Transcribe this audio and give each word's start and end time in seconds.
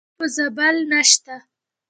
بل 0.03 0.07
په 0.17 0.25
زابل 0.35 0.75
نشته. 0.91 1.35